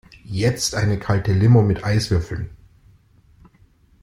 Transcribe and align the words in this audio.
Jetzt 0.25 0.73
eine 0.73 0.97
kalte 0.97 1.31
Limo 1.31 1.61
mit 1.61 1.83
Eiswürfeln! 1.83 2.49